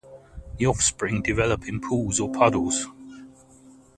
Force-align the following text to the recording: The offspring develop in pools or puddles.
The 0.57 0.65
offspring 0.65 1.21
develop 1.21 1.67
in 1.67 1.79
pools 1.79 2.19
or 2.19 2.27
puddles. 2.31 2.87